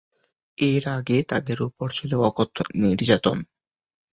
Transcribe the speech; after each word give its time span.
এর 0.57 0.83
আগে 0.97 1.17
তাঁদের 1.23 1.57
ওপর 1.67 1.87
চলে 1.97 2.15
অকথ্য 2.29 2.57
নির্যাতন। 2.81 3.37